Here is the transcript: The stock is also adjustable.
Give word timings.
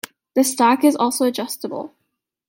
The 0.33 0.43
stock 0.43 0.83
is 0.83 0.95
also 0.95 1.25
adjustable. 1.25 1.93